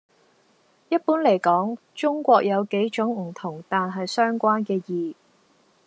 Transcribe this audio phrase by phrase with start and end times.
[0.89, 5.15] 一般嚟講，「中國」有幾種唔同但係相關嘅意